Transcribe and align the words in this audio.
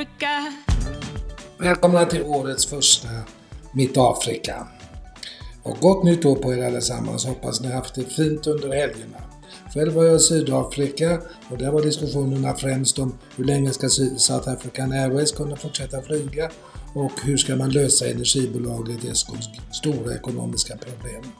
Africa. 0.00 0.52
Välkomna 1.58 2.04
till 2.04 2.22
årets 2.22 2.66
första 2.66 3.08
Mitt 3.72 3.96
Afrika. 3.96 4.66
Och 5.62 5.76
gott 5.80 6.04
nytt 6.04 6.24
år 6.24 6.36
på 6.36 6.54
er 6.54 6.66
allesammans. 6.66 7.26
Hoppas 7.26 7.60
ni 7.60 7.72
haft 7.72 7.94
det 7.94 8.04
fint 8.04 8.46
under 8.46 8.68
helgerna. 8.68 9.18
Själv 9.74 9.92
var 9.92 10.04
jag 10.04 10.16
i 10.16 10.18
Sydafrika 10.18 11.20
och 11.50 11.58
där 11.58 11.70
var 11.70 11.82
diskussionerna 11.82 12.54
främst 12.54 12.98
om 12.98 13.18
hur 13.36 13.44
länge 13.44 13.72
ska 13.72 13.88
South 13.88 14.48
African 14.48 14.92
Airways 14.92 15.32
kunna 15.32 15.56
fortsätta 15.56 16.02
flyga 16.02 16.50
och 16.94 17.12
hur 17.22 17.36
ska 17.36 17.56
man 17.56 17.70
lösa 17.70 18.06
energibolaget 18.06 19.04
Escos 19.04 19.48
stora 19.72 20.14
ekonomiska 20.14 20.76
problem. 20.76 21.32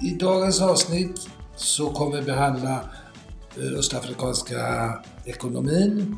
I 0.00 0.10
dagens 0.10 0.60
avsnitt 0.60 1.28
så 1.56 1.90
kommer 1.90 2.16
vi 2.16 2.22
behandla 2.22 2.84
eh, 3.56 3.78
östafrikanska 3.78 4.92
ekonomin. 5.24 6.16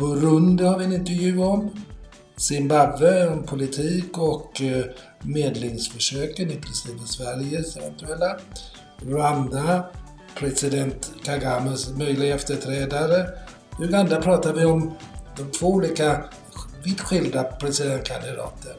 Burundi 0.00 0.64
har 0.64 0.78
vi 0.78 0.84
en 0.84 0.92
intervju 0.92 1.38
om. 1.38 1.70
Zimbabwe 2.36 3.28
om 3.28 3.46
politik 3.46 4.18
och 4.18 4.62
eh, 4.62 4.84
medlingsförsöken, 5.22 6.50
inklusive 6.50 7.06
Sveriges 7.06 7.76
eventuella. 7.76 8.36
Rwanda, 8.96 9.84
president 10.38 11.12
Kagames 11.24 11.90
möjliga 11.96 12.34
efterträdare. 12.34 13.28
Uganda 13.78 14.20
pratar 14.22 14.52
vi 14.52 14.64
om 14.64 14.92
de 15.36 15.50
två 15.50 15.66
olika 15.66 16.24
vitt 16.84 17.00
skilda 17.00 17.42
presidentkandidater. 17.44 18.76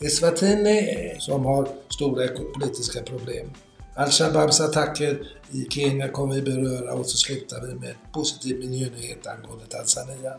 Eswatini 0.00 1.16
som 1.18 1.44
har 1.44 1.68
stora 1.88 2.28
politiska 2.54 3.02
problem. 3.02 3.50
Al-Shababs 3.96 4.60
attacker 4.60 5.26
i 5.50 5.66
Kenya 5.70 6.08
kommer 6.08 6.34
vi 6.34 6.42
beröra 6.42 6.92
och 6.92 7.06
så 7.06 7.16
slutar 7.16 7.66
vi 7.66 7.74
med 7.74 7.94
positiv 8.12 8.58
miljönyhet 8.58 9.26
angående 9.26 9.66
Tanzania. 9.66 10.32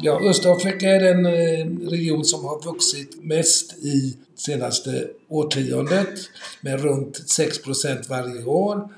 Ja, 0.00 0.20
Östafrika 0.20 0.90
är 0.90 1.00
den 1.00 1.26
eh, 1.26 1.90
region 1.90 2.24
som 2.24 2.44
har 2.44 2.62
vuxit 2.62 3.24
mest 3.24 3.72
i 3.72 4.16
senaste 4.36 5.08
årtiondet 5.28 6.18
med 6.60 6.80
runt 6.80 7.18
6% 7.38 8.08
varje 8.08 8.44
år. 8.44 8.88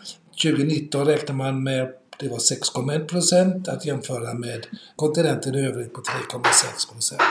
2019 0.42 1.06
räknar 1.06 1.34
man 1.34 1.62
med 1.62 1.88
det 2.18 2.28
var 2.28 2.38
6,1 2.38 3.06
procent 3.06 3.68
att 3.68 3.86
jämföra 3.86 4.34
med 4.34 4.66
kontinenten 4.96 5.54
i 5.54 5.66
övrigt 5.66 5.92
på 5.92 6.00
3,6 6.00 6.92
procent. 6.92 7.22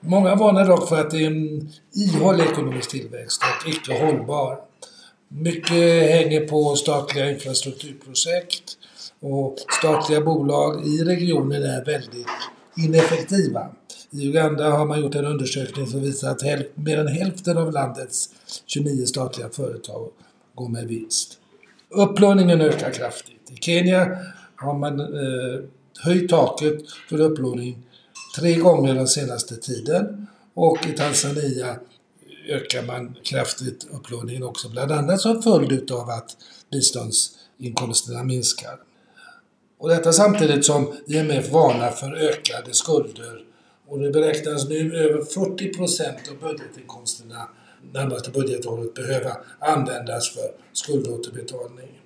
Många 0.00 0.34
varnar 0.34 0.66
dock 0.66 0.88
för 0.88 1.00
att 1.00 1.10
det 1.10 1.24
är 1.24 1.26
en 1.26 1.72
ihållig 1.94 2.44
ekonomisk 2.44 2.90
tillväxt 2.90 3.42
och 3.42 3.68
icke 3.68 4.06
hållbar. 4.06 4.58
Mycket 5.28 6.10
hänger 6.10 6.48
på 6.48 6.76
statliga 6.76 7.30
infrastrukturprojekt 7.30 8.78
och 9.20 9.56
statliga 9.78 10.20
bolag 10.20 10.86
i 10.86 11.04
regionen 11.04 11.62
är 11.62 11.84
väldigt 11.84 12.26
ineffektiva. 12.76 13.68
I 14.10 14.28
Uganda 14.28 14.70
har 14.70 14.86
man 14.86 15.00
gjort 15.00 15.14
en 15.14 15.24
undersökning 15.24 15.86
som 15.86 16.00
visar 16.00 16.30
att 16.30 16.42
mer 16.74 16.98
än 16.98 17.08
hälften 17.08 17.58
av 17.58 17.72
landets 17.72 18.28
29 18.66 19.06
statliga 19.06 19.48
företag 19.48 20.08
går 20.54 20.68
med 20.68 20.86
vinst. 20.86 21.38
Upplåningen 21.90 22.60
ökar 22.60 22.90
kraftigt. 22.90 23.50
I 23.50 23.56
Kenya 23.56 24.18
har 24.56 24.74
man 24.74 25.00
eh, 25.00 25.60
höjt 26.00 26.30
taket 26.30 26.82
för 27.08 27.20
upplåning 27.20 27.82
tre 28.38 28.54
gånger 28.54 28.94
den 28.94 29.08
senaste 29.08 29.56
tiden 29.56 30.26
och 30.54 30.86
i 30.86 30.92
Tanzania 30.92 31.76
ökar 32.48 32.82
man 32.82 33.14
kraftigt 33.22 33.86
upplåningen 33.90 34.42
också, 34.42 34.68
bland 34.68 34.92
annat 34.92 35.20
som 35.20 35.42
följd 35.42 35.90
av 35.90 36.10
att 36.10 36.36
biståndsinkomsterna 36.70 38.24
minskar. 38.24 38.78
Och 39.78 39.88
detta 39.88 40.12
samtidigt 40.12 40.64
som 40.64 40.92
IMF 41.06 41.52
varnar 41.52 41.90
för 41.90 42.14
ökade 42.14 42.74
skulder 42.74 43.44
och 43.88 43.98
det 43.98 44.10
beräknas 44.10 44.68
nu 44.68 44.96
över 44.96 45.24
40 45.24 45.74
procent 45.74 46.18
av 46.30 46.48
budgetinkomsterna 46.48 47.48
närmaste 47.92 48.30
budgetåret 48.30 48.94
behöva 48.94 49.36
användas 49.58 50.30
för 50.30 50.50
skuldåterbetalning. 50.72 52.00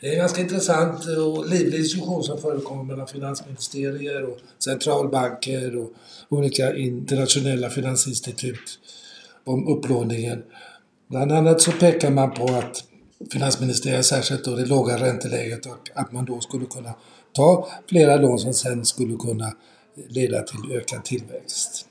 Det 0.00 0.08
är 0.08 0.12
en 0.12 0.18
ganska 0.18 0.40
intressant 0.40 1.06
och 1.06 1.48
livlig 1.48 1.80
diskussion 1.80 2.24
som 2.24 2.38
förekommer 2.38 2.84
mellan 2.84 3.06
finansministerier 3.06 4.22
och 4.22 4.38
centralbanker 4.58 5.76
och 5.76 5.92
olika 6.28 6.76
internationella 6.76 7.70
finansinstitut 7.70 8.78
om 9.44 9.68
upplåningen. 9.68 10.42
Bland 11.08 11.32
annat 11.32 11.60
så 11.60 11.72
pekar 11.72 12.10
man 12.10 12.34
på 12.34 12.44
att 12.44 12.84
finansministeriet, 13.32 14.06
särskilt 14.06 14.44
då 14.44 14.56
det 14.56 14.66
låga 14.66 14.96
ränteläget, 14.96 15.66
och 15.66 15.90
att 15.94 16.12
man 16.12 16.24
då 16.24 16.40
skulle 16.40 16.66
kunna 16.66 16.94
ta 17.32 17.68
flera 17.88 18.16
lån 18.16 18.38
som 18.38 18.54
sen 18.54 18.84
skulle 18.84 19.16
kunna 19.16 19.52
leda 20.08 20.42
till 20.42 20.72
ökad 20.72 21.04
tillväxt. 21.04 21.86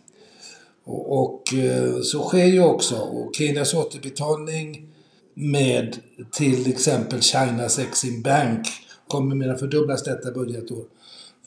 Och, 0.83 1.23
och 1.23 1.53
eh, 1.53 2.01
så 2.01 2.23
sker 2.23 2.45
ju 2.45 2.63
också. 2.63 2.95
Och 2.95 3.35
Kenias 3.35 3.73
återbetalning 3.73 4.87
med 5.33 5.97
till 6.31 6.69
exempel 6.69 7.21
Chinas 7.21 7.79
Exim 7.79 8.21
Bank 8.21 8.67
kommer 9.07 9.35
mer 9.35 9.49
än 9.49 9.57
fördubblas 9.57 10.03
detta 10.03 10.31
budgetår. 10.31 10.85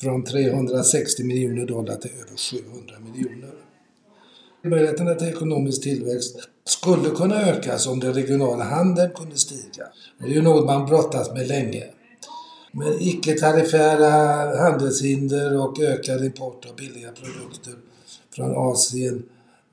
Från 0.01 0.25
360 0.25 1.25
miljoner 1.25 1.67
dollar 1.67 1.97
till 1.97 2.11
över 2.11 2.37
700 2.37 2.95
miljoner. 2.99 3.55
Möjligheterna 4.65 5.15
till 5.15 5.29
ekonomisk 5.29 5.83
tillväxt 5.83 6.49
skulle 6.66 7.10
kunna 7.10 7.43
ökas 7.43 7.87
om 7.87 8.00
den 8.00 8.15
regionala 8.15 8.65
handeln 8.65 9.10
kunde 9.15 9.37
stiga. 9.37 9.87
Det 10.19 10.25
är 10.25 10.31
ju 10.31 10.43
något 10.43 10.66
man 10.66 10.87
brottats 10.87 11.32
med 11.32 11.49
länge. 11.49 11.84
Men 12.72 13.00
icke-tariffära 13.00 14.10
handelshinder 14.59 15.59
och 15.59 15.81
ökad 15.81 16.25
import 16.25 16.66
av 16.71 16.77
billiga 16.77 17.12
produkter 17.12 17.72
från 18.34 18.56
Asien 18.56 19.22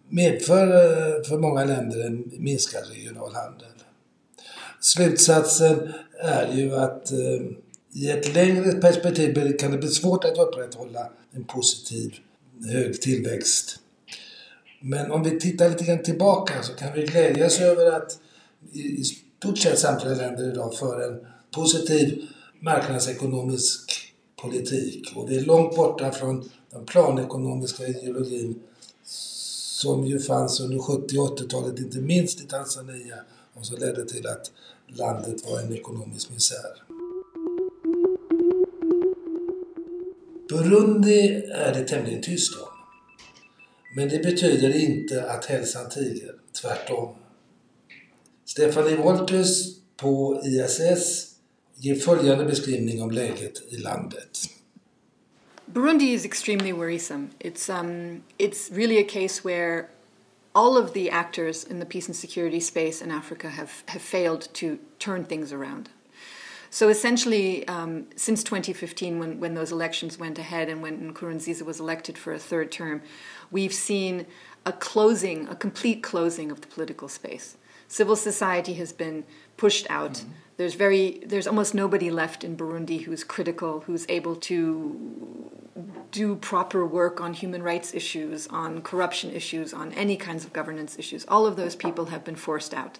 medför 0.09 0.67
eh, 0.67 1.23
för 1.23 1.37
många 1.37 1.65
länder 1.65 2.05
en 2.05 2.31
minskad 2.39 2.83
regional 2.93 3.33
handel. 3.33 3.67
Slutsatsen 4.81 5.93
är 6.21 6.53
ju 6.53 6.75
att 6.75 7.11
eh, 7.11 7.41
i 7.93 8.09
ett 8.09 8.35
längre 8.35 8.71
perspektiv 8.71 9.57
kan 9.57 9.71
det 9.71 9.77
bli 9.77 9.87
svårt 9.87 10.25
att 10.25 10.37
upprätthålla 10.37 11.09
en 11.31 11.43
positiv 11.43 12.15
hög 12.71 13.01
tillväxt. 13.01 13.79
Men 14.85 15.11
om 15.11 15.23
vi 15.23 15.39
tittar 15.39 15.69
lite 15.69 15.83
grann 15.85 16.03
tillbaka 16.03 16.63
så 16.63 16.73
kan 16.73 16.93
vi 16.93 17.05
glädjas 17.05 17.59
över 17.59 17.91
att 17.91 18.19
i 18.71 19.03
stort 19.03 19.57
sett 19.57 19.79
samtliga 19.79 20.15
länder 20.15 20.51
idag 20.51 20.75
för 20.75 21.01
en 21.01 21.25
positiv 21.51 22.27
marknadsekonomisk 22.59 23.91
politik. 24.41 25.13
Och 25.15 25.29
det 25.29 25.35
är 25.35 25.41
långt 25.41 25.75
borta 25.75 26.11
från 26.11 26.49
den 26.71 26.85
planekonomiska 26.85 27.87
ideologin 27.87 28.59
som 29.03 30.05
ju 30.05 30.19
fanns 30.19 30.59
under 30.59 30.79
70 30.79 31.17
och 31.19 31.39
80-talet, 31.39 31.79
inte 31.79 31.97
minst 31.97 32.41
i 32.41 32.47
Tanzania, 32.47 33.15
och 33.53 33.65
som 33.65 33.77
ledde 33.77 34.05
till 34.05 34.27
att 34.27 34.51
landet 34.87 35.45
var 35.45 35.59
en 35.59 35.73
ekonomisk 35.73 36.29
misär. 36.29 36.83
Burundi 40.49 41.43
är 41.51 41.73
det 41.73 41.87
tämligen 41.87 42.21
tyst 42.21 42.61
om. 42.61 42.72
Men 43.95 44.09
det 44.09 44.23
betyder 44.23 44.75
inte 44.75 45.31
att 45.31 45.45
hälsan 45.45 45.89
tiger, 45.89 46.35
tvärtom. 46.61 47.15
Stephanie 48.45 48.95
Wolters 48.95 49.77
på 49.97 50.41
ISS 50.45 51.35
ger 51.75 51.95
följande 51.95 52.45
beskrivning 52.45 53.01
om 53.01 53.11
läget 53.11 53.73
i 53.73 53.77
landet. 53.77 54.39
Burundi 55.65 56.13
is 56.13 56.25
extremely 56.25 56.71
worrisome. 56.71 57.27
It's 57.39 57.69
um, 57.69 58.23
it's 58.37 58.71
really 58.71 58.99
a 58.99 59.07
case 59.09 59.43
where 59.43 59.87
all 60.53 60.77
of 60.77 60.93
the 60.93 61.09
actors 61.09 61.63
in 61.63 61.79
the 61.79 61.85
peace 61.85 62.07
and 62.07 62.15
security 62.15 62.59
space 62.59 63.01
in 63.01 63.11
Africa 63.11 63.49
have, 63.49 63.71
have 63.87 64.01
failed 64.01 64.53
to 64.53 64.77
turn 64.99 65.25
things 65.25 65.53
around. 65.53 65.89
So 66.73 66.89
essentially, 66.89 67.67
um, 67.67 68.07
since 68.15 68.43
2015, 68.43 69.19
when, 69.19 69.39
when 69.39 69.53
those 69.53 69.71
elections 69.71 70.17
went 70.17 70.39
ahead 70.39 70.69
and 70.69 70.81
when 70.81 71.13
Nkurunziza 71.13 71.61
was 71.61 71.79
elected 71.79 72.17
for 72.17 72.33
a 72.33 72.39
third 72.39 72.71
term, 72.71 73.03
we've 73.51 73.71
seen 73.71 74.25
a 74.65 74.73
closing, 74.73 75.47
a 75.49 75.55
complete 75.55 76.01
closing 76.01 76.49
of 76.49 76.61
the 76.61 76.67
political 76.67 77.07
space. 77.07 77.57
Civil 77.87 78.15
society 78.15 78.73
has 78.73 78.91
been 78.91 79.23
pushed 79.55 79.85
out. 79.87 80.13
Mm-hmm. 80.13 80.29
There's 80.57 80.73
very, 80.73 81.21
there's 81.23 81.45
almost 81.45 81.75
nobody 81.75 82.09
left 82.09 82.43
in 82.43 82.57
Burundi 82.57 83.03
who's 83.03 83.23
critical, 83.23 83.81
who's 83.81 84.07
able 84.09 84.35
to 84.37 85.51
do 86.09 86.37
proper 86.37 86.87
work 86.87 87.21
on 87.21 87.35
human 87.35 87.61
rights 87.61 87.93
issues, 87.93 88.47
on 88.47 88.81
corruption 88.81 89.29
issues, 89.29 89.75
on 89.75 89.93
any 89.93 90.17
kinds 90.17 90.43
of 90.43 90.51
governance 90.53 90.97
issues. 90.97 91.23
All 91.27 91.45
of 91.45 91.55
those 91.55 91.75
people 91.75 92.05
have 92.05 92.23
been 92.23 92.35
forced 92.35 92.73
out 92.73 92.97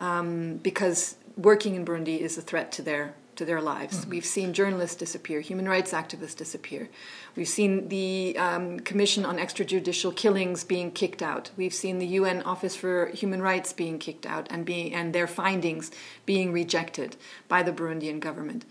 um, 0.00 0.56
because 0.56 1.16
working 1.36 1.74
in 1.74 1.84
Burundi 1.84 2.18
is 2.18 2.38
a 2.38 2.42
threat 2.42 2.72
to 2.72 2.82
their 2.82 3.14
to 3.36 3.44
their 3.44 3.60
lives. 3.60 4.02
Mm-hmm. 4.02 4.10
We've 4.10 4.24
seen 4.24 4.52
journalists 4.52 4.94
disappear, 4.94 5.40
human 5.40 5.68
rights 5.68 5.92
activists 5.92 6.36
disappear. 6.36 6.88
We've 7.34 7.48
seen 7.48 7.88
the 7.88 8.36
um, 8.38 8.78
Commission 8.78 9.24
on 9.26 9.38
Extrajudicial 9.38 10.14
Killings 10.14 10.62
being 10.62 10.92
kicked 10.92 11.20
out. 11.20 11.50
We've 11.56 11.74
seen 11.74 11.98
the 11.98 12.06
UN 12.06 12.42
Office 12.42 12.76
for 12.76 13.06
Human 13.06 13.42
Rights 13.42 13.72
being 13.72 13.98
kicked 13.98 14.24
out 14.24 14.46
and 14.50 14.64
being 14.64 14.94
and 14.94 15.12
their 15.12 15.26
findings 15.26 15.90
being 16.24 16.52
rejected 16.52 17.16
by 17.48 17.64
the 17.64 17.72
Burundian 17.72 18.20
government 18.20 18.64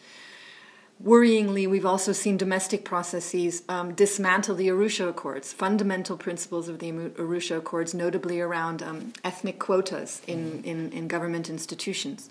Worryingly, 1.03 1.69
we've 1.69 1.85
also 1.85 2.13
seen 2.13 2.37
domestic 2.37 2.85
processes 2.85 3.63
um, 3.67 3.93
dismantle 3.93 4.55
the 4.55 4.69
Arusha 4.69 5.09
Accords, 5.09 5.51
fundamental 5.51 6.15
principles 6.15 6.69
of 6.69 6.79
the 6.79 6.91
Arusha 6.91 7.57
Accords, 7.57 7.93
notably 7.93 8.39
around 8.39 8.81
um, 8.81 9.11
ethnic 9.21 9.59
quotas 9.59 10.21
in, 10.27 10.63
in, 10.63 10.93
in, 10.93 11.09
government 11.09 11.49
institutions. 11.49 12.29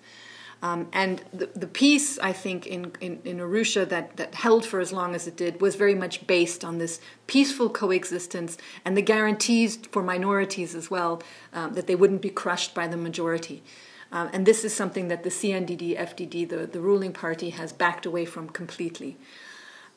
Um, 0.62 0.88
and 0.93 1.25
the, 1.32 1.47
the 1.56 1.67
peace, 1.67 2.20
I 2.20 2.32
think, 2.32 2.69
in, 2.69 2.93
in, 3.00 3.20
in, 3.25 3.38
Arusha 3.38 3.88
that, 3.88 4.17
that 4.17 4.37
held 4.37 4.64
for 4.64 4.79
as 4.79 4.93
long 4.93 5.17
as 5.17 5.26
it 5.26 5.37
did 5.37 5.61
was 5.61 5.75
very 5.75 5.97
much 5.97 6.25
based 6.29 6.64
on 6.64 6.79
this 6.79 7.00
peaceful 7.26 7.69
coexistence 7.69 8.56
and 8.85 8.97
the 8.97 9.03
guarantees 9.03 9.76
for 9.91 10.05
minorities 10.05 10.76
as 10.76 10.88
well 10.88 11.20
um, 11.53 11.75
that 11.75 11.88
they 11.88 11.97
wouldn't 11.97 12.23
be 12.23 12.31
crushed 12.31 12.76
by 12.76 12.87
the 12.87 12.97
majority. 12.97 13.64
Um, 14.12 14.31
and 14.32 14.47
this 14.47 14.62
is 14.62 14.73
something 14.73 15.09
that 15.09 15.25
the 15.25 15.31
CNDD, 15.31 15.99
FDD, 15.99 16.49
the, 16.49 16.67
the 16.67 16.81
ruling 16.81 17.12
party, 17.12 17.50
has 17.50 17.73
backed 17.73 18.06
away 18.06 18.25
from 18.25 18.49
completely. 18.49 19.17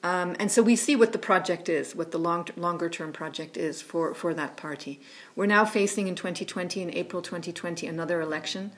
Um, 0.02 0.36
and 0.40 0.52
so 0.52 0.64
we 0.64 0.76
see 0.76 0.96
what 0.96 1.12
the 1.12 1.20
project 1.20 1.70
is, 1.70 1.96
what 1.96 2.12
the 2.12 2.18
long, 2.18 2.48
longer 2.56 2.90
term 2.90 3.12
project 3.12 3.56
is 3.56 3.84
for, 3.84 4.16
for 4.16 4.34
that 4.34 4.58
party. 4.58 5.00
We're 5.36 5.46
now 5.46 5.66
facing 5.66 6.08
in 6.08 6.16
2020, 6.16 6.82
in 6.82 6.94
April 6.96 7.22
2020, 7.22 7.86
another 7.86 8.20
election. 8.20 8.72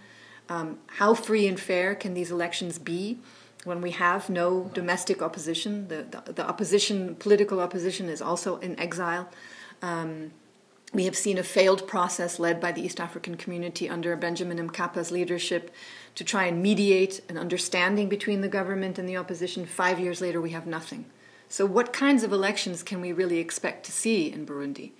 Um, 0.49 0.79
how 0.87 1.13
free 1.13 1.47
and 1.47 1.59
fair 1.59 1.95
can 1.95 2.13
these 2.13 2.31
elections 2.31 2.79
be 2.79 3.19
when 3.63 3.81
we 3.81 3.91
have 3.91 4.29
no 4.29 4.71
domestic 4.73 5.21
opposition? 5.21 5.87
The, 5.87 6.21
the, 6.25 6.33
the 6.33 6.47
opposition, 6.47 7.15
political 7.15 7.59
opposition, 7.59 8.07
is 8.09 8.21
also 8.21 8.57
in 8.57 8.79
exile. 8.79 9.29
Um, 9.81 10.31
we 10.93 11.05
have 11.05 11.17
seen 11.17 11.37
a 11.37 11.43
failed 11.43 11.85
process 11.85 12.39
led 12.39 12.61
by 12.61 12.71
the 12.71 12.81
East 12.81 13.01
African 13.01 13.35
community 13.35 13.89
under 13.89 14.15
Benjamin 14.15 14.69
Mkappa's 14.69 15.11
leadership 15.11 15.69
to 16.15 16.23
try 16.23 16.45
and 16.45 16.63
mediate 16.63 17.21
an 17.29 17.37
understanding 17.37 18.07
between 18.07 18.41
the 18.41 18.47
government 18.47 18.97
and 18.97 19.07
the 19.07 19.17
opposition. 19.17 19.65
Five 19.65 19.99
years 19.99 20.21
later, 20.21 20.39
we 20.39 20.51
have 20.51 20.65
nothing. 20.65 21.05
So, 21.49 21.65
what 21.65 21.93
kinds 21.93 22.23
of 22.23 22.31
elections 22.31 22.83
can 22.83 23.01
we 23.01 23.11
really 23.11 23.39
expect 23.39 23.85
to 23.85 23.91
see 23.91 24.31
in 24.31 24.45
Burundi? 24.45 24.91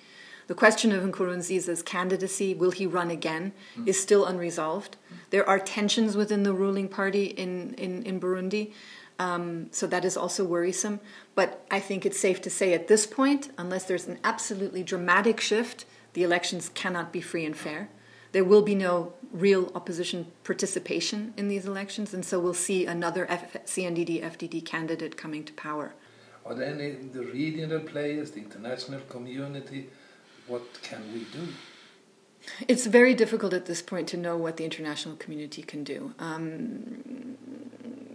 The 0.47 0.55
question 0.55 0.93
of 0.93 1.03
Nkurunziza's 1.03 1.83
candidacy, 1.83 2.53
will 2.53 2.71
he 2.71 2.87
run 2.87 3.11
again, 3.11 3.51
is 3.85 4.01
still 4.01 4.25
unresolved. 4.25 4.95
There 5.29 5.47
are 5.47 5.59
tensions 5.59 6.15
within 6.15 6.43
the 6.43 6.53
ruling 6.53 6.87
party 6.87 7.25
in, 7.25 7.73
in, 7.73 8.03
in 8.03 8.19
Burundi. 8.19 8.71
Um, 9.19 9.67
so 9.71 9.87
that 9.87 10.05
is 10.05 10.15
also 10.15 10.45
worrisome. 10.45 11.01
But 11.35 11.65
I 11.69 11.79
think 11.81 12.05
it's 12.05 12.19
safe 12.19 12.41
to 12.43 12.49
say 12.49 12.73
at 12.73 12.87
this 12.87 13.05
point, 13.05 13.51
unless 13.57 13.83
there's 13.85 14.07
an 14.07 14.19
absolutely 14.23 14.83
dramatic 14.83 15.41
shift, 15.41 15.85
the 16.13 16.23
elections 16.23 16.69
cannot 16.69 17.11
be 17.11 17.19
free 17.19 17.45
and 17.45 17.55
fair. 17.55 17.89
There 18.31 18.43
will 18.43 18.61
be 18.61 18.75
no 18.75 19.13
real 19.31 19.71
opposition 19.75 20.31
participation 20.43 21.33
in 21.37 21.47
these 21.47 21.65
elections, 21.65 22.13
and 22.13 22.23
so 22.23 22.39
we'll 22.39 22.53
see 22.53 22.85
another 22.85 23.25
F- 23.29 23.65
CNDD 23.65 24.21
FDD 24.23 24.63
candidate 24.63 25.17
coming 25.17 25.43
to 25.43 25.53
power. 25.53 25.93
Are 26.45 26.53
there 26.53 26.73
any 26.73 26.91
the 26.91 27.23
regional 27.23 27.79
players, 27.79 28.31
the 28.31 28.39
international 28.39 29.01
community? 29.09 29.89
What 30.47 30.81
can 30.81 31.01
we 31.13 31.25
do? 31.25 31.47
It's 32.67 32.85
very 32.85 33.13
difficult 33.13 33.53
at 33.53 33.65
this 33.65 33.81
point 33.81 34.07
to 34.09 34.17
know 34.17 34.37
what 34.37 34.57
the 34.57 34.63
international 34.63 35.17
community 35.17 35.61
can 35.61 35.83
do. 35.83 36.13
Um, 36.19 37.37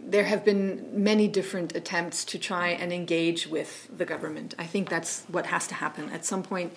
there 0.05 0.25
have 0.25 0.44
been 0.44 0.88
many 0.93 1.29
different 1.29 1.75
attempts 1.75 2.25
to 2.26 2.38
try 2.38 2.69
and 2.69 2.93
engage 2.93 3.46
with 3.46 3.88
the 3.96 4.05
government. 4.05 4.55
I 4.58 4.67
think 4.67 4.88
that's 4.88 5.25
what 5.29 5.46
has 5.46 5.67
to 5.69 5.75
happen. 5.75 6.11
At 6.11 6.25
some 6.25 6.43
point, 6.43 6.75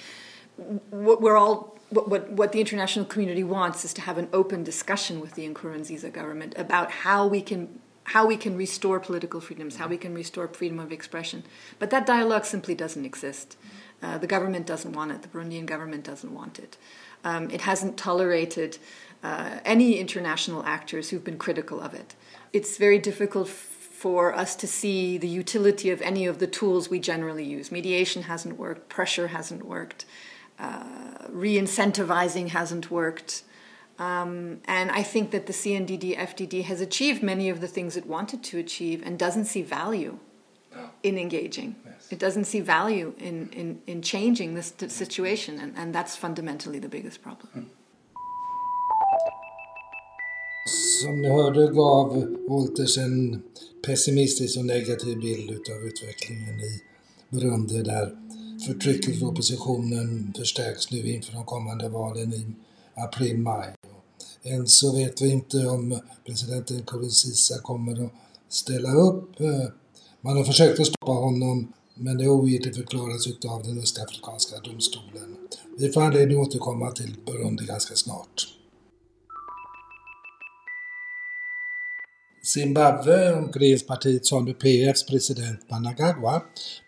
what 0.89 1.21
we're 1.21 1.37
all 1.37 1.75
what, 1.89 2.09
what, 2.09 2.31
what 2.31 2.51
the 2.51 2.59
international 2.59 3.05
community 3.05 3.43
wants 3.43 3.85
is 3.85 3.93
to 3.93 4.01
have 4.01 4.17
an 4.17 4.27
open 4.33 4.63
discussion 4.63 5.19
with 5.19 5.35
the 5.35 5.47
Nkurunziza 5.47 6.11
government 6.11 6.55
about 6.57 6.89
how 6.91 7.27
we 7.27 7.41
can 7.41 7.79
how 8.05 8.25
we 8.25 8.37
can 8.37 8.55
restore 8.55 8.99
political 8.99 9.41
freedoms, 9.41 9.77
how 9.77 9.87
we 9.87 9.97
can 9.97 10.13
restore 10.13 10.47
freedom 10.47 10.79
of 10.79 10.91
expression. 10.91 11.43
But 11.79 11.89
that 11.89 12.05
dialogue 12.05 12.45
simply 12.45 12.75
doesn't 12.75 13.03
exist. 13.03 13.57
Uh, 14.05 14.17
the 14.17 14.27
government 14.27 14.65
doesn't 14.65 14.93
want 14.93 15.11
it. 15.11 15.21
The 15.21 15.31
Burundian 15.33 15.65
government 15.65 16.03
doesn't 16.03 16.33
want 16.33 16.59
it. 16.59 16.77
Um, 17.23 17.49
it 17.49 17.61
hasn't 17.61 17.97
tolerated 17.97 18.77
uh, 19.23 19.59
any 19.65 19.97
international 19.97 20.61
actors 20.63 21.09
who've 21.09 21.23
been 21.23 21.39
critical 21.39 21.81
of 21.81 21.93
it 21.93 22.15
it's 22.55 22.77
very 22.77 22.99
difficult 22.99 23.49
for 23.49 24.33
us 24.33 24.55
to 24.55 24.65
see 24.65 25.17
the 25.17 25.27
utility 25.27 25.89
of 25.89 26.01
any 26.01 26.25
of 26.25 26.39
the 26.39 26.47
tools 26.47 26.89
we 26.89 26.99
generally 26.99 27.43
use. 27.43 27.69
Mediation 27.69 28.23
hasn't 28.23 28.57
worked, 28.57 28.87
pressure 28.87 29.27
hasn't 29.27 29.65
worked, 29.65 30.05
uh, 30.57 31.27
re 31.27 31.57
incentivizing 31.57 32.47
hasn't 32.49 32.89
worked. 32.89 33.43
Um, 33.99 34.61
and 34.65 34.89
I 34.89 35.03
think 35.03 35.31
that 35.31 35.47
the 35.47 35.53
CNDD 35.53 36.17
FDD 36.17 36.63
has 36.63 36.79
achieved 36.79 37.21
many 37.21 37.49
of 37.49 37.59
the 37.59 37.67
things 37.67 37.97
it 37.97 38.05
wanted 38.05 38.41
to 38.43 38.57
achieve 38.57 39.03
and 39.05 39.19
doesn't 39.19 39.45
see 39.45 39.61
value 39.61 40.19
in 41.01 41.17
engaging. 41.17 41.75
Yes. 41.85 42.11
It 42.11 42.19
doesn't 42.19 42.45
see 42.45 42.61
value 42.61 43.13
in, 43.17 43.49
in, 43.53 43.81
in 43.87 44.01
changing 44.01 44.55
this 44.55 44.73
situation, 44.87 45.59
and, 45.59 45.73
and 45.77 45.95
that's 45.95 46.15
fundamentally 46.15 46.79
the 46.79 46.89
biggest 46.89 47.23
problem. 47.23 47.49
Mm. 47.55 47.65
Som 51.01 51.21
ni 51.21 51.29
hörde 51.29 51.67
gav 51.67 52.35
Wolters 52.49 52.97
en 52.97 53.43
pessimistisk 53.85 54.57
och 54.57 54.65
negativ 54.65 55.19
bild 55.19 55.51
utav 55.51 55.75
utvecklingen 55.75 56.59
i 56.59 56.81
Burundi 57.29 57.81
där 57.81 58.17
förtrycket 58.67 59.19
för 59.19 59.25
oppositionen 59.25 60.33
förstärks 60.37 60.91
nu 60.91 60.97
inför 60.97 61.33
de 61.33 61.45
kommande 61.45 61.89
valen 61.89 62.33
i 62.33 62.45
april-maj. 62.95 63.73
Än 64.43 64.67
så 64.67 64.95
vet 64.95 65.21
vi 65.21 65.31
inte 65.31 65.57
om 65.57 65.99
presidenten 66.25 66.77
Nkurunziza 66.77 67.61
kommer 67.61 68.05
att 68.05 68.11
ställa 68.49 68.93
upp. 68.93 69.41
Man 70.25 70.37
har 70.37 70.43
försökt 70.43 70.79
att 70.79 70.87
stoppa 70.87 71.11
honom 71.11 71.73
men 71.95 72.17
det 72.17 72.23
är 72.23 72.29
ogiltigförklarats 72.29 73.27
utav 73.27 73.63
den 73.63 73.79
östafrikanska 73.79 74.59
domstolen. 74.59 75.37
Vi 75.77 75.89
får 75.91 76.01
anledning 76.01 76.41
att 76.41 76.47
återkomma 76.47 76.91
till 76.91 77.15
Burundi 77.25 77.65
ganska 77.65 77.95
snart. 77.95 78.47
Zimbabwe 82.43 83.33
och 83.33 83.57
regeringspartiet 83.57 84.25
ZANU-PFs 84.25 85.03
president 85.03 85.69
Managagwa 85.69 86.41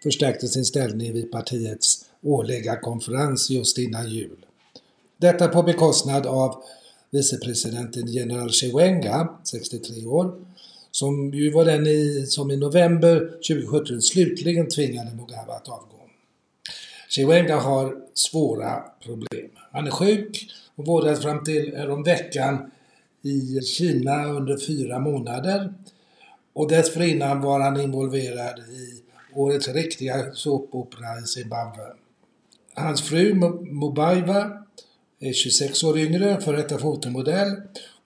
förstärkte 0.04 0.48
sin 0.48 0.66
ställning 0.66 1.14
vid 1.14 1.32
partiets 1.32 2.06
årliga 2.24 2.80
konferens 2.80 3.50
just 3.50 3.78
innan 3.78 4.10
jul. 4.10 4.46
Detta 5.18 5.48
på 5.48 5.64
bekostnad 5.64 6.26
av 6.26 6.64
vicepresidenten 7.12 8.08
general 8.08 8.52
Chiwenga, 8.52 9.30
63 9.44 10.06
år, 10.06 10.36
som 11.00 11.34
ju 11.34 11.52
var 11.52 11.66
den 11.66 11.88
i, 11.88 12.26
som 12.28 12.52
i 12.52 12.58
november 12.58 13.20
2017 13.48 14.02
slutligen 14.02 14.70
tvingade 14.70 15.12
Mugabe 15.16 15.54
att 15.54 15.70
avgå. 15.70 16.02
Chiwenga 17.10 17.56
har 17.56 17.96
svåra 18.14 18.84
problem. 19.04 19.50
Han 19.72 19.88
är 19.88 19.92
sjuk 19.92 20.52
och 20.76 20.86
vårdades 20.86 21.22
fram 21.22 21.44
till 21.44 21.74
veckan 22.06 22.72
i 23.22 23.62
Kina 23.62 24.26
under 24.26 24.58
fyra 24.68 25.00
månader. 25.00 25.74
Och 26.54 26.70
dessförinnan 26.70 27.42
var 27.42 27.60
han 27.60 27.82
involverad 27.82 28.60
i 28.60 29.04
årets 29.36 29.68
riktiga 29.68 30.34
såpopera 30.34 31.20
i 31.24 31.28
Zimbabwe. 31.28 31.84
Hans 32.74 33.02
fru 33.02 33.34
Mubaiva 33.72 34.64
är 35.20 35.34
26 35.34 35.84
år 35.84 35.98
yngre, 35.98 36.42
före 36.42 36.58
detta 36.58 36.78
fotomodell. 36.78 37.56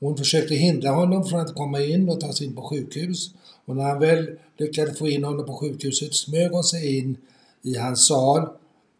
Hon 0.02 0.18
försökte 0.18 0.56
hindra 0.56 0.90
honom 0.90 1.26
från 1.26 1.40
att 1.40 1.56
komma 1.56 1.80
in 1.82 2.10
och 2.10 2.20
tas 2.20 2.42
in 2.42 2.56
på 2.56 2.62
sjukhus. 2.62 3.34
Och 3.66 3.76
när 3.76 3.84
han 3.84 4.00
väl 4.00 4.30
lyckades 4.58 4.98
få 4.98 5.08
in 5.10 5.24
honom 5.24 5.46
på 5.46 5.54
sjukhuset 5.54 6.14
smög 6.14 6.52
hon 6.52 6.64
sig 6.64 6.98
in 6.98 7.18
i 7.62 7.78
hans 7.78 8.08
sal 8.08 8.50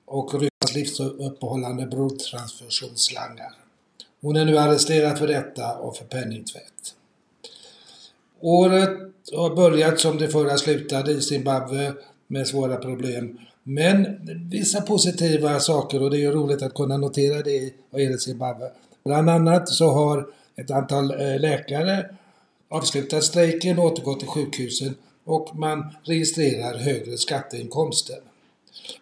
och 0.06 0.34
ryckte 0.34 0.56
hans 0.66 0.76
livsuppehållande 0.76 1.86
blodtransfusionsslangar. 1.86 3.54
Hon 4.22 4.36
är 4.36 4.46
nu 4.46 4.58
arresterad 4.58 5.18
för 5.18 5.28
detta 5.28 5.78
och 5.78 5.98
för 5.98 6.06
penningtvätt. 6.06 6.96
Året 8.40 9.00
har 9.34 9.56
börjat 9.56 10.00
som 10.00 10.18
det 10.18 10.30
förra 10.30 10.58
slutade 10.58 11.12
i 11.12 11.22
Zimbabwe 11.22 11.94
med 12.28 12.48
svåra 12.48 12.76
problem. 12.76 13.40
Men 13.64 14.06
vissa 14.50 14.82
positiva 14.82 15.60
saker 15.60 16.02
och 16.02 16.12
det 16.12 16.18
är 16.18 16.22
ju 16.22 16.32
roligt 16.32 16.62
att 16.62 16.74
kunna 16.74 16.98
notera 16.98 17.42
det 17.42 17.74
vad 17.90 18.02
gäller 18.02 18.18
Zimbabwe. 18.18 18.72
Bland 19.04 19.30
annat 19.30 19.70
så 19.70 19.90
har 19.90 20.28
ett 20.56 20.72
antal 20.72 21.12
eh, 21.12 21.40
läkare 21.40 22.10
avslutat 22.70 23.24
strejken 23.24 23.80
och 23.80 23.86
återgått 23.86 24.20
till 24.20 24.28
sjukhusen 24.28 24.96
och 25.24 25.56
man 25.56 25.96
registrerar 26.04 26.78
högre 26.78 27.18
skatteinkomster. 27.18 28.20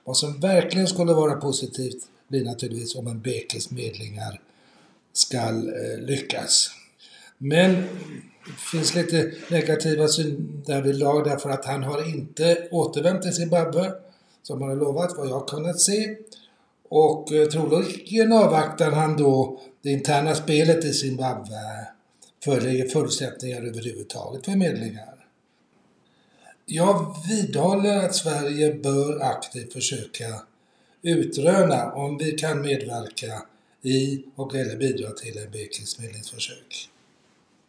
Vad 0.03 0.17
som 0.17 0.39
verkligen 0.39 0.87
skulle 0.87 1.13
vara 1.13 1.35
positivt 1.35 2.07
blir 2.27 2.45
naturligtvis 2.45 2.95
om 2.95 3.07
en 3.07 3.21
Bekes 3.21 3.71
medlingar 3.71 4.41
skall 5.13 5.67
eh, 5.67 5.99
lyckas. 5.99 6.69
Men 7.37 7.73
det 8.45 8.59
finns 8.71 8.95
lite 8.95 9.31
negativa 9.49 10.07
syn 10.07 10.63
därvidlag 10.65 11.23
därför 11.23 11.49
att 11.49 11.65
han 11.65 11.83
har 11.83 12.09
inte 12.09 12.67
återvänt 12.71 13.21
till 13.21 13.33
Zimbabwe 13.33 13.91
som 14.43 14.61
han 14.61 14.69
har 14.69 14.77
lovat 14.77 15.17
vad 15.17 15.27
jag 15.27 15.39
har 15.39 15.47
kunnat 15.47 15.79
se. 15.79 16.15
Och 16.89 17.31
eh, 17.31 17.47
troligen 17.47 18.33
avvaktar 18.33 18.91
han 18.91 19.17
då 19.17 19.61
det 19.81 19.89
interna 19.89 20.35
spelet 20.35 20.85
i 20.85 20.93
Zimbabwe 20.93 21.87
föreligger 22.43 22.87
förutsättningar 22.87 23.61
överhuvudtaget 23.61 24.45
för 24.45 24.55
medlingar. 24.55 25.15
Jag 26.65 27.15
vidhåller 27.29 28.05
att 28.05 28.15
Sverige 28.15 28.73
bör 28.73 29.21
aktivt 29.21 29.73
försöka 29.73 30.41
utröna 31.01 31.91
om 31.91 32.17
vi 32.17 32.31
kan 32.31 32.61
medverka 32.61 33.45
i 33.81 34.23
och 34.35 34.55
eller 34.55 34.77
bidra 34.77 35.11
till 35.11 35.37
en 35.37 35.51
medlingsförsök. 35.99 36.89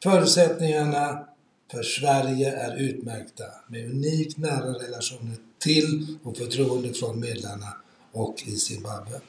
Förutsättningarna 0.02 1.26
för 1.70 1.82
Sverige 1.82 2.52
är 2.52 2.76
utmärkta 2.76 3.44
med 3.68 3.90
unikt 3.90 4.38
nära 4.38 4.72
relationer 4.72 5.36
till 5.58 6.16
och 6.22 6.36
förtroende 6.36 6.94
från 6.94 7.20
medlarna 7.20 7.76
och 8.12 8.42
i 8.46 8.56
Zimbabwe. 8.56 9.20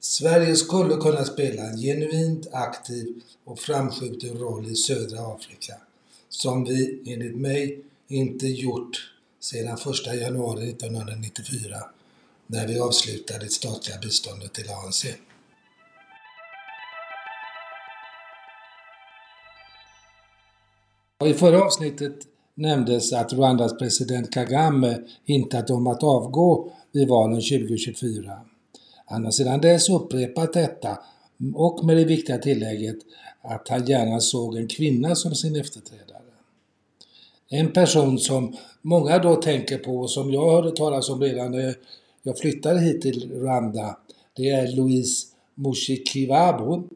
Sverige 0.00 0.56
skulle 0.56 0.96
kunna 0.96 1.24
spela 1.24 1.62
en 1.62 1.76
genuint 1.76 2.46
aktiv 2.52 3.22
och 3.44 3.58
framskjuten 3.58 4.38
roll 4.38 4.66
i 4.66 4.76
södra 4.76 5.34
Afrika 5.34 5.74
som 6.28 6.64
vi 6.64 7.02
enligt 7.06 7.36
mig 7.36 7.84
inte 8.08 8.46
gjort 8.46 9.12
sedan 9.40 9.78
1 10.06 10.20
januari 10.20 10.70
1994 10.70 11.76
när 12.46 12.66
vi 12.66 12.78
avslutade 12.78 13.44
det 13.44 13.50
statliga 13.50 13.98
biståndet 13.98 14.52
till 14.52 14.70
ANC. 14.70 15.06
I 21.24 21.34
förra 21.34 21.64
avsnittet 21.64 22.16
nämndes 22.54 23.12
att 23.12 23.32
Rwandas 23.32 23.78
president 23.78 24.32
Kagame 24.32 24.98
hintat 25.24 25.70
om 25.70 25.86
att 25.86 26.02
avgå 26.02 26.72
vid 26.92 27.08
valen 27.08 27.40
2024. 27.40 28.40
Han 29.06 29.24
har 29.24 29.30
sedan 29.30 29.60
dess 29.60 29.88
upprepat 29.88 30.52
detta 30.52 30.98
och 31.54 31.84
med 31.84 31.96
det 31.96 32.04
viktiga 32.04 32.38
tillägget 32.38 32.96
att 33.42 33.68
han 33.68 33.86
gärna 33.86 34.20
såg 34.20 34.56
en 34.56 34.68
kvinna 34.68 35.14
som 35.14 35.34
sin 35.34 35.56
efterträdare. 35.56 36.20
En 37.48 37.72
person 37.72 38.18
som 38.18 38.56
många 38.82 39.18
då 39.18 39.36
tänker 39.36 39.78
på 39.78 39.96
och 39.96 40.10
som 40.10 40.32
jag 40.32 40.50
hörde 40.50 40.70
talas 40.70 41.08
om 41.08 41.20
redan 41.20 41.52
när 41.52 41.74
jag 42.22 42.38
flyttade 42.38 42.80
hit 42.80 43.02
till 43.02 43.32
Rwanda, 43.32 43.98
det 44.36 44.50
är 44.50 44.76
Louise 44.76 45.26
Mushikiwabo, 45.54 46.88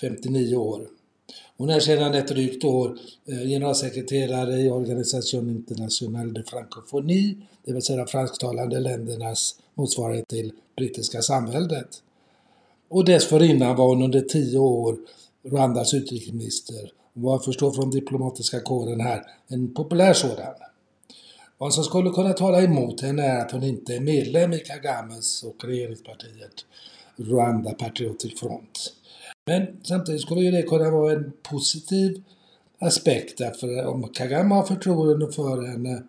59 0.00 0.56
år. 0.56 0.88
Hon 1.56 1.70
är 1.70 1.80
sedan 1.80 2.14
ett 2.14 2.28
drygt 2.28 2.64
år 2.64 2.98
eh, 3.26 3.38
generalsekreterare 3.38 4.60
i 4.60 4.70
Organisation 4.70 5.50
International 5.50 6.32
de 6.34 6.42
Francophonie, 6.42 7.36
det 7.64 7.72
vill 7.72 7.82
säga 7.82 8.06
fransktalande 8.06 8.80
ländernas 8.80 9.56
motsvarighet 9.74 10.28
till 10.28 10.52
brittiska 10.76 11.22
samväldet. 11.22 12.02
Och 12.88 13.04
dessförinnan 13.04 13.76
var 13.76 13.86
hon 13.86 14.02
under 14.02 14.20
tio 14.20 14.58
år 14.58 14.96
Rwandas 15.44 15.94
utrikesminister. 15.94 16.92
Vad 17.12 17.34
jag 17.34 17.44
förstår 17.44 17.72
från 17.72 17.90
diplomatiska 17.90 18.60
kåren 18.60 19.00
här, 19.00 19.22
en 19.48 19.74
populär 19.74 20.12
sådan. 20.12 20.54
Vad 21.58 21.74
som 21.74 21.84
skulle 21.84 22.10
kunna 22.10 22.32
tala 22.32 22.62
emot 22.62 23.00
henne 23.00 23.22
är 23.22 23.40
att 23.40 23.52
hon 23.52 23.62
inte 23.62 23.94
är 23.94 24.00
medlem 24.00 24.52
i 24.52 24.58
Kagames 24.58 25.42
och 25.42 25.64
regeringspartiet 25.64 26.64
Rwanda 27.16 27.70
Patriotic 27.70 28.40
Front. 28.40 28.92
Men 29.46 29.80
samtidigt 29.82 30.22
skulle 30.22 30.40
ju 30.40 30.50
det 30.50 30.62
kunna 30.62 30.90
vara 30.90 31.12
en 31.12 31.32
positiv 31.42 32.22
aspekt 32.78 33.38
därför 33.38 33.86
om 33.86 34.08
Kagame 34.08 34.54
har 34.54 34.62
förtroende 34.62 35.32
för 35.32 35.62
henne 35.62 36.02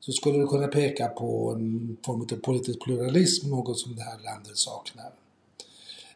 så 0.00 0.12
skulle 0.12 0.38
det 0.38 0.46
kunna 0.46 0.68
peka 0.68 1.08
på 1.08 1.50
en 1.50 1.96
form 2.04 2.20
av 2.20 2.36
politisk 2.36 2.80
pluralism, 2.80 3.50
något 3.50 3.78
som 3.78 3.96
det 3.96 4.02
här 4.02 4.18
landet 4.24 4.56
saknar. 4.56 5.10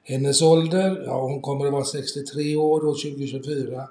Hennes 0.02 0.42
ålder, 0.42 1.02
ja 1.06 1.22
hon 1.22 1.42
kommer 1.42 1.66
att 1.66 1.72
vara 1.72 1.84
63 1.84 2.56
år 2.56 2.84
år 2.84 2.94
2024. 2.94 3.88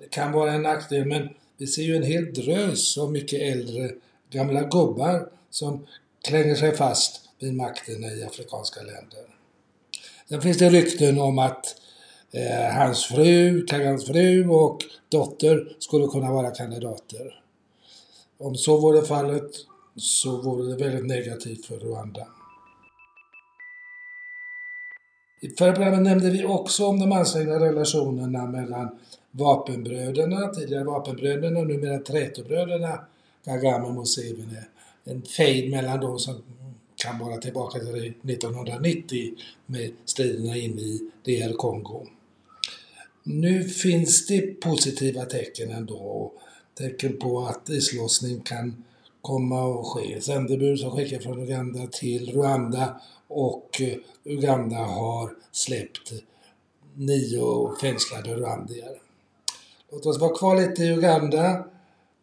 Det 0.00 0.10
kan 0.10 0.32
vara 0.32 0.52
en 0.52 0.62
nackdel 0.62 1.04
men 1.04 1.28
vi 1.56 1.66
ser 1.66 1.82
ju 1.82 1.96
en 1.96 2.02
hel 2.02 2.34
drös 2.34 2.98
av 2.98 3.12
mycket 3.12 3.40
äldre 3.40 3.90
gamla 4.30 4.62
gubbar 4.62 5.28
som 5.50 5.86
klänger 6.24 6.54
sig 6.54 6.76
fast 6.76 7.20
vid 7.38 7.54
makten 7.54 8.04
i 8.04 8.22
afrikanska 8.22 8.80
länder. 8.80 9.36
Sen 10.28 10.42
finns 10.42 10.58
det 10.58 10.70
rykten 10.70 11.20
om 11.20 11.38
att 11.38 11.76
eh, 12.36 12.74
hans 12.74 13.04
fru, 13.04 13.66
Kagans 13.66 14.06
fru 14.06 14.48
och 14.48 14.78
dotter 15.08 15.76
skulle 15.78 16.06
kunna 16.06 16.32
vara 16.32 16.50
kandidater. 16.50 17.42
Om 18.38 18.54
så 18.54 18.80
vore 18.80 19.02
fallet 19.02 19.50
så 19.96 20.36
vore 20.36 20.74
det 20.74 20.84
väldigt 20.84 21.06
negativt 21.06 21.66
för 21.66 21.78
Rwanda. 21.78 22.26
I 25.40 25.48
förra 25.48 25.72
programmet 25.72 26.02
nämnde 26.02 26.30
vi 26.30 26.44
också 26.44 26.86
om 26.86 27.00
de 27.00 27.12
ansträngda 27.12 27.60
relationerna 27.60 28.46
mellan 28.46 28.98
vapenbröderna, 29.30 30.48
tidigare 30.48 30.84
vapenbröderna 30.84 31.60
och 31.60 31.66
numera 31.66 31.98
trätobröderna 31.98 33.00
Kagame 33.44 33.86
och 33.86 33.94
Museveni. 33.94 34.56
En 35.04 35.22
fejd 35.22 35.70
mellan 35.70 36.00
dem 36.00 36.18
som 36.18 36.42
kan 36.96 37.18
vara 37.18 37.36
tillbaka 37.36 37.78
till 37.78 38.14
1990 38.22 39.34
med 39.66 39.92
striderna 40.04 40.56
inne 40.56 40.80
i 40.80 41.10
DR 41.24 41.56
Kongo. 41.56 42.06
Nu 43.28 43.64
finns 43.64 44.26
det 44.26 44.60
positiva 44.60 45.24
tecken 45.24 45.70
ändå 45.70 46.32
tecken 46.78 47.16
på 47.16 47.46
att 47.46 47.68
islossning 47.68 48.40
kan 48.40 48.84
komma 49.20 49.80
att 49.80 49.86
ske. 49.86 50.20
Sändebud 50.20 50.80
som 50.80 50.90
skickar 50.90 51.18
från 51.18 51.42
Uganda 51.42 51.86
till 51.86 52.32
Rwanda 52.32 53.00
och 53.28 53.80
eh, 53.80 53.98
Uganda 54.24 54.76
har 54.76 55.30
släppt 55.52 56.12
nio 56.94 57.76
fängslade 57.80 58.34
rwandier. 58.34 59.00
Låt 59.92 60.06
oss 60.06 60.18
vara 60.18 60.36
kvar 60.36 60.60
lite 60.60 60.82
i 60.82 60.92
Uganda 60.92 61.66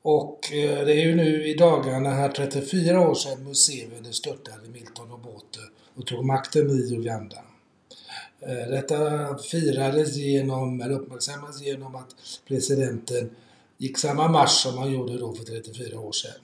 och 0.01 0.53
eh, 0.53 0.85
det 0.85 0.93
är 0.93 1.05
ju 1.05 1.15
nu 1.15 1.47
i 1.47 1.53
dagarna 1.53 2.09
här 2.09 2.29
34 2.29 3.09
år 3.09 3.15
sedan 3.15 3.43
Museveni 3.43 4.13
störtade 4.13 4.69
Milton 4.69 5.11
Obote 5.11 5.59
och 5.95 6.07
tog 6.07 6.25
makten 6.25 6.69
i 6.69 6.95
Uganda. 6.95 7.37
Eh, 8.47 8.69
detta 8.69 9.37
firades 9.37 10.15
genom, 10.15 10.81
eller 10.81 10.95
uppmärksammades 10.95 11.61
genom 11.61 11.95
att 11.95 12.15
presidenten 12.47 13.29
gick 13.77 13.97
samma 13.97 14.27
marsch 14.27 14.61
som 14.61 14.77
han 14.77 14.91
gjorde 14.91 15.17
då 15.17 15.33
för 15.33 15.43
34 15.43 15.99
år 15.99 16.11
sedan. 16.11 16.41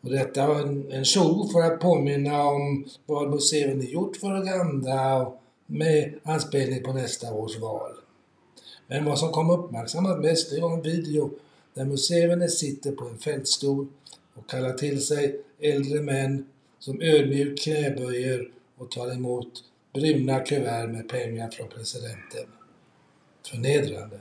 Och 0.00 0.10
detta 0.10 0.46
var 0.46 0.60
en, 0.60 0.92
en 0.92 1.04
show 1.04 1.48
för 1.52 1.62
att 1.62 1.80
påminna 1.80 2.44
om 2.44 2.84
vad 3.06 3.30
Museveni 3.30 3.90
gjort 3.90 4.16
för 4.16 4.40
Uganda 4.40 5.32
med 5.66 6.14
anspelning 6.22 6.82
på 6.82 6.92
nästa 6.92 7.32
års 7.32 7.58
val. 7.58 7.92
Men 8.86 9.04
vad 9.04 9.18
som 9.18 9.32
kom 9.32 9.50
uppmärksammat 9.50 10.20
mest 10.20 10.50
det 10.50 10.60
var 10.60 10.72
en 10.72 10.82
video 10.82 11.30
där 11.74 11.84
Museveni 11.84 12.48
sitter 12.48 12.92
på 12.92 13.04
en 13.04 13.18
fältstol 13.18 13.86
och 14.34 14.50
kallar 14.50 14.72
till 14.72 15.06
sig 15.06 15.40
äldre 15.60 16.02
män 16.02 16.46
som 16.78 17.02
ödmjukt 17.02 17.62
knäböjer 17.62 18.50
och 18.76 18.90
tar 18.90 19.12
emot 19.12 19.64
bruna 19.96 20.40
kuvert 20.40 20.86
med 20.86 21.08
pengar 21.08 21.50
från 21.50 21.68
presidenten. 21.68 22.46
Förnedrande. 23.50 24.20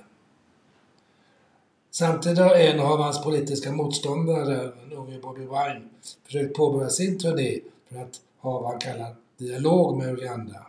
Samtidigt 1.91 2.39
har 2.39 2.55
en 2.55 2.79
av 2.79 2.99
hans 2.99 3.23
politiska 3.23 3.71
motståndare, 3.71 4.71
den 4.81 4.97
unge 4.97 5.19
Bobby 5.19 5.41
Wine, 5.41 5.81
försökt 6.25 6.55
påbörja 6.55 6.89
sin 6.89 7.19
turné 7.19 7.59
för 7.89 8.01
att 8.01 8.21
ha 8.37 8.59
vad 8.59 8.71
han 8.71 8.79
kallar 8.79 9.15
dialog 9.37 9.97
med 9.97 10.13
Uganda. 10.13 10.67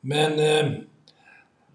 Men 0.00 0.32
eh, 0.32 0.72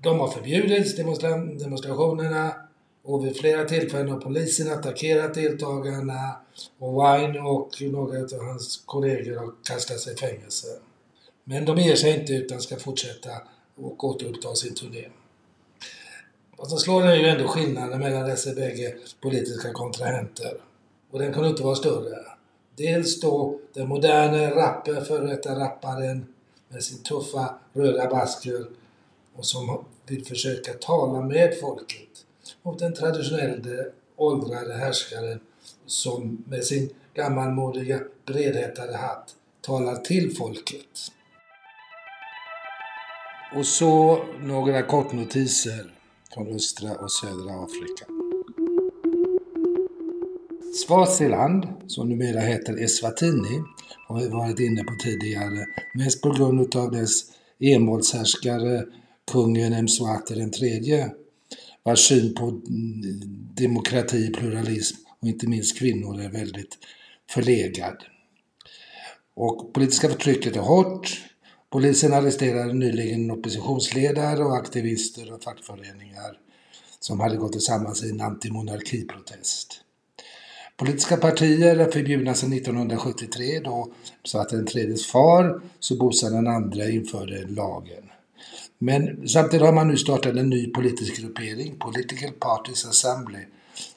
de 0.02 0.20
har 0.20 0.28
förbjudits, 0.28 0.96
demonstrationerna, 0.96 2.56
och 3.04 3.26
vid 3.26 3.38
flera 3.38 3.66
tillfällen 3.66 4.10
har 4.10 4.20
polisen 4.20 4.72
attackerat 4.72 5.34
deltagarna 5.34 6.36
och 6.80 6.94
Wine 6.94 7.40
och 7.40 7.82
några 7.82 8.20
av 8.20 8.46
hans 8.46 8.84
kollegor 8.86 9.36
har 9.36 9.54
kastats 9.64 10.08
i 10.08 10.16
fängelse. 10.16 10.68
Men 11.44 11.66
de 11.66 11.78
ger 11.78 11.96
sig 11.96 12.20
inte 12.20 12.34
utan 12.34 12.62
ska 12.62 12.78
fortsätta 12.78 13.32
och 13.76 14.04
återuppta 14.04 14.56
sin 14.56 14.76
turné. 14.76 15.10
Vad 16.58 16.70
som 16.70 16.80
slår 16.80 17.04
är 17.08 17.16
ju 17.16 17.28
ändå 17.28 17.48
skillnaden 17.48 18.00
mellan 18.00 18.30
dessa 18.30 18.54
bägge 18.54 18.96
politiska 19.22 19.74
kontrahenter. 19.74 20.58
Och 21.12 21.20
den 21.20 21.34
kunde 21.34 21.50
inte 21.50 21.64
vara 21.64 21.76
större. 21.76 22.18
Dels 22.76 23.20
då 23.20 23.60
den 23.74 23.88
moderna 23.88 24.50
rappen, 24.50 25.06
före 25.06 25.28
detta 25.28 25.60
rapparen 25.60 26.26
med 26.70 26.84
sin 26.84 27.04
tuffa 27.04 27.56
röda 27.74 28.10
basker 28.10 28.66
och 29.36 29.46
som 29.46 29.86
vill 30.08 30.26
försöka 30.26 30.74
tala 30.74 31.22
med 31.22 31.60
folket. 31.60 32.26
Mot 32.62 32.80
den 32.80 32.94
traditionella 32.94 33.84
åldrade 34.16 34.74
härskaren 34.74 35.40
som 35.86 36.44
med 36.48 36.64
sin 36.64 36.90
gammalmodiga 37.14 38.00
bredhättade 38.26 38.98
hatt 38.98 39.36
talar 39.62 39.96
till 39.96 40.36
folket. 40.36 41.12
Och 43.56 43.66
så 43.66 44.24
några 44.42 44.84
kortnotiser 44.84 45.94
från 46.34 46.48
östra 46.48 46.96
och 46.96 47.12
södra 47.12 47.64
Afrika. 47.64 48.06
Swaziland, 50.86 51.68
som 51.88 52.10
numera 52.10 52.40
heter 52.40 52.84
Eswatini, 52.84 53.64
har 54.08 54.20
vi 54.20 54.28
varit 54.28 54.60
inne 54.60 54.84
på 54.84 54.96
tidigare, 55.04 55.66
mest 55.94 56.22
på 56.22 56.30
grund 56.30 56.76
av 56.76 56.92
dess 56.92 57.22
envåldshärskare 57.60 58.86
kungen 59.32 59.84
Mswati 59.84 60.36
den 60.36 60.52
tredje, 60.52 61.12
vars 61.84 62.00
syn 62.00 62.36
på 62.36 62.62
demokrati, 63.58 64.32
pluralism 64.34 64.98
och 65.20 65.28
inte 65.28 65.48
minst 65.48 65.80
kvinnor 65.80 66.22
är 66.22 66.30
väldigt 66.30 66.78
förlegad. 67.30 68.04
Och 69.36 69.74
politiska 69.74 70.10
förtrycket 70.10 70.56
är 70.56 70.62
hårt. 70.62 71.24
Polisen 71.74 72.14
arresterade 72.14 72.74
nyligen 72.74 73.32
oppositionsledare 73.32 74.44
och 74.44 74.56
aktivister 74.56 75.34
och 75.34 75.44
fackföreningar 75.44 76.40
som 77.00 77.20
hade 77.20 77.38
gått 77.38 77.52
tillsammans 77.52 78.04
i 78.04 78.10
en 78.10 78.22
antimonarkiprotest. 78.22 79.82
Politiska 80.78 81.18
partier 81.18 81.80
är 81.80 81.92
förbjudna 81.92 82.34
sedan 82.34 82.54
1973 82.54 83.60
då 83.60 83.94
så 84.24 84.40
att 84.40 84.50
den 84.50 84.66
tredjes 84.66 85.06
far, 85.06 85.62
Subosa 85.80 86.30
den 86.30 86.48
andra, 86.48 86.90
införde 86.90 87.48
lagen. 87.48 88.04
Men 88.78 89.28
samtidigt 89.28 89.66
har 89.66 89.74
man 89.74 89.88
nu 89.88 89.98
startat 89.98 90.36
en 90.36 90.50
ny 90.50 90.68
politisk 90.68 91.22
gruppering, 91.22 91.80
Political 91.80 92.32
Parties 92.32 92.86
Assembly, 92.86 93.46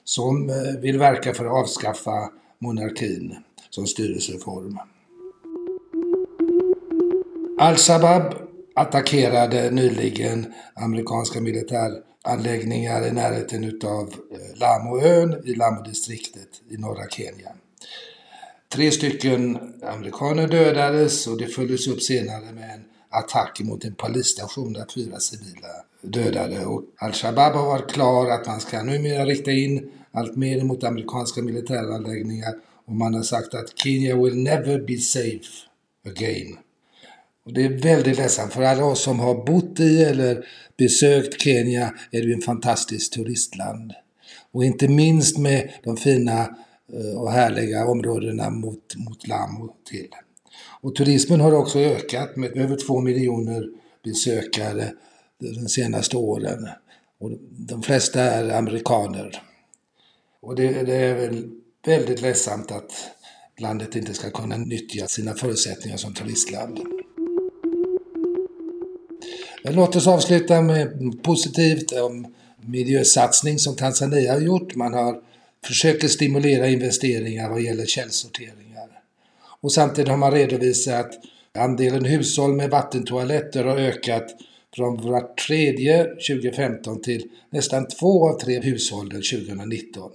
som 0.05 0.51
eh, 0.51 0.81
vill 0.81 0.99
verka 0.99 1.35
för 1.35 1.45
att 1.45 1.53
avskaffa 1.53 2.31
monarkin 2.59 3.37
som 3.71 3.87
styrelseform. 3.87 4.79
Al-Shabaab 7.59 8.35
attackerade 8.75 9.71
nyligen 9.71 10.55
amerikanska 10.75 11.41
militäranläggningar 11.41 13.07
i 13.07 13.13
närheten 13.13 13.65
utav 13.65 14.09
eh, 14.09 14.59
Lamoön 14.59 15.43
i 15.45 15.55
Lamu-distriktet 15.55 16.49
i 16.71 16.77
norra 16.77 17.09
Kenya. 17.11 17.53
Tre 18.69 18.91
stycken 18.91 19.59
amerikaner 19.83 20.49
dödades 20.49 21.27
och 21.27 21.39
det 21.39 21.47
följdes 21.47 21.87
upp 21.87 22.03
senare 22.03 22.53
med 22.55 22.71
en 22.75 22.85
attack 23.11 23.61
mot 23.61 23.85
en 23.85 23.95
polisstation 23.95 24.73
där 24.73 24.87
fyra 24.95 25.21
civila 25.21 25.69
dödade. 26.03 26.67
Och 26.67 26.83
al-Shabaab 26.97 27.53
har 27.53 27.67
varit 27.67 27.93
klar 27.93 28.31
att 28.31 28.47
man 28.47 28.61
ska 28.61 28.83
numera 28.83 29.25
rikta 29.25 29.51
in 29.51 29.91
allt 30.13 30.37
mer 30.37 30.65
mot 30.65 30.85
amerikanska 30.85 31.43
militäranläggningar 31.43 32.55
och 32.87 32.95
man 32.95 33.15
har 33.15 33.23
sagt 33.23 33.55
att 33.55 33.79
Kenya 33.79 34.17
will 34.17 34.43
never 34.43 34.79
be 34.79 34.99
safe 34.99 35.53
again. 36.07 36.59
Och 37.47 37.53
det 37.53 37.65
är 37.65 37.69
väldigt 37.69 38.17
ledsamt 38.17 38.53
för 38.53 38.63
alla 38.63 38.85
oss 38.85 39.03
som 39.03 39.21
har 39.21 39.45
bott 39.45 39.81
i 39.81 40.03
eller 40.03 40.47
besökt 40.77 41.41
Kenya 41.41 41.95
är 42.11 42.21
det 42.21 42.27
ju 42.27 42.33
en 42.33 42.41
fantastiskt 42.41 43.13
turistland. 43.13 43.93
Och 44.53 44.65
inte 44.65 44.89
minst 44.89 45.39
med 45.39 45.73
de 45.83 45.97
fina 45.97 46.41
eh, 46.93 47.21
och 47.21 47.33
härliga 47.33 47.87
områdena 47.87 48.51
mot, 48.51 48.97
mot 48.97 49.27
Lamu 49.29 49.69
till. 49.91 50.09
Och 50.81 50.95
turismen 50.95 51.41
har 51.41 51.53
också 51.53 51.79
ökat 51.79 52.37
med 52.37 52.57
över 52.57 52.77
två 52.87 53.01
miljoner 53.01 53.69
besökare 54.05 54.93
de 55.39 55.69
senaste 55.69 56.17
åren. 56.17 56.69
Och 57.19 57.31
de 57.51 57.83
flesta 57.83 58.21
är 58.21 58.59
amerikaner. 58.59 59.43
Och 60.43 60.57
det, 60.57 60.83
det 60.83 60.97
är 60.97 61.15
väl 61.15 61.51
väldigt 61.87 62.23
ledsamt 62.23 62.71
att 62.71 62.93
landet 63.59 63.97
inte 63.97 64.15
ska 64.15 64.31
kunna 64.31 64.57
nyttja 64.57 65.07
sina 65.07 65.35
förutsättningar 65.35 65.97
som 65.97 66.15
turistland. 66.15 66.81
Låt 69.71 69.97
oss 69.97 70.07
avsluta 70.07 70.63
med 70.63 71.23
positivt 71.23 71.93
om 71.93 72.35
miljösatsning 72.61 73.59
som 73.59 73.77
Tanzania 73.77 74.33
har 74.33 74.41
gjort. 74.41 74.75
Man 74.75 74.95
har 74.95 75.21
försöker 75.65 76.09
stimulera 76.09 76.69
investeringar 76.69 77.51
vad 77.51 77.61
gäller 77.61 77.87
källsorteringar. 77.87 78.89
Och 79.61 79.73
samtidigt 79.73 80.09
har 80.09 80.17
man 80.17 80.33
redovisat 80.33 81.07
att 81.07 81.21
andelen 81.59 82.05
hushåll 82.05 82.55
med 82.55 82.71
vattentoaletter 82.71 83.65
har 83.65 83.77
ökat 83.77 84.37
från 84.77 85.11
vart 85.11 85.39
tredje 85.47 86.05
2015 86.05 87.03
till 87.03 87.29
nästan 87.51 87.89
två 87.89 88.29
av 88.29 88.39
tre 88.39 88.61
hushåll 88.61 89.11
2019. 89.11 90.13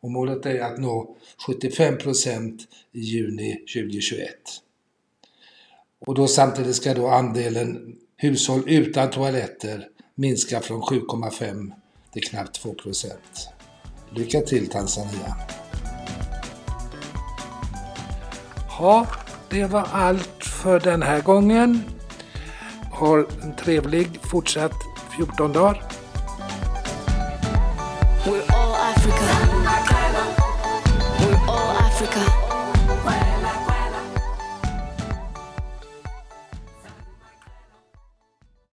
Och 0.00 0.10
målet 0.10 0.46
är 0.46 0.60
att 0.60 0.78
nå 0.78 1.16
75 1.46 1.98
procent 1.98 2.62
i 2.92 3.00
juni 3.00 3.52
2021. 3.74 4.28
Och 6.06 6.14
då 6.14 6.26
samtidigt 6.26 6.76
ska 6.76 6.94
då 6.94 7.08
andelen 7.08 7.96
hushåll 8.16 8.62
utan 8.66 9.10
toaletter 9.10 9.88
minska 10.14 10.60
från 10.60 10.82
7,5 10.82 11.72
till 12.12 12.22
knappt 12.22 12.54
2 12.54 12.74
procent. 12.74 13.48
Lycka 14.10 14.40
till 14.40 14.68
Tanzania! 14.68 15.36
Ja, 18.78 19.06
det 19.50 19.64
var 19.64 19.88
allt 19.92 20.44
för 20.44 20.80
den 20.80 21.02
här 21.02 21.20
gången. 21.20 21.84
Ha 22.92 23.18
en 23.42 23.56
trevlig 23.56 24.08
fortsatt 24.22 24.74
14 25.16 25.52
dagar. 25.52 25.82
We're 28.24 28.54
all 28.54 28.74
Africa. 28.94 29.33